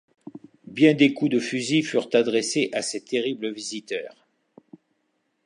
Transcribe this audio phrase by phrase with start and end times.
[0.65, 4.25] Bien des coups de fusil furent adressés à ces terribles visiteurs.